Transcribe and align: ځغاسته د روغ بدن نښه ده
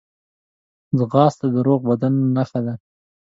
ځغاسته 0.97 1.47
د 1.53 1.55
روغ 1.67 1.81
بدن 1.89 2.13
نښه 2.35 2.59
ده 2.65 2.73